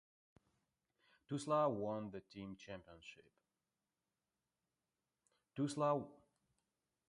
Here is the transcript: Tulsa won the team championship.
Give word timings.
Tulsa 1.29 1.69
won 1.69 2.09
the 2.09 2.21
team 2.21 2.55
championship. 2.57 3.29